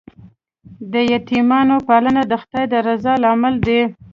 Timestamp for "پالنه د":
1.87-2.33